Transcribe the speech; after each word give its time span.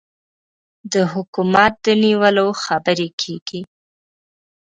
د 0.93 0.95
حکومت 1.13 1.73
د 1.85 1.87
نیولو 2.03 2.47
خبرې 2.63 3.09
کېږي. 3.21 3.61